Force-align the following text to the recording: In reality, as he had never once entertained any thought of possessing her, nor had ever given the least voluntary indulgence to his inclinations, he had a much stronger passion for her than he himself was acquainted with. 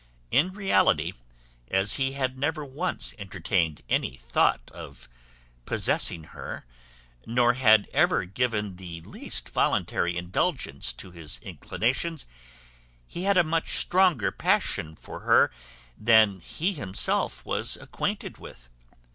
In 0.31 0.51
reality, 0.53 1.11
as 1.69 1.93
he 1.93 2.13
had 2.13 2.35
never 2.35 2.65
once 2.65 3.13
entertained 3.19 3.83
any 3.87 4.17
thought 4.17 4.71
of 4.71 5.07
possessing 5.67 6.23
her, 6.33 6.65
nor 7.27 7.53
had 7.53 7.87
ever 7.93 8.25
given 8.25 8.77
the 8.77 9.01
least 9.01 9.49
voluntary 9.49 10.17
indulgence 10.17 10.91
to 10.93 11.11
his 11.11 11.37
inclinations, 11.43 12.25
he 13.05 13.25
had 13.25 13.37
a 13.37 13.43
much 13.43 13.75
stronger 13.77 14.31
passion 14.31 14.95
for 14.95 15.19
her 15.19 15.51
than 15.95 16.39
he 16.39 16.73
himself 16.73 17.45
was 17.45 17.77
acquainted 17.77 18.39
with. 18.39 18.69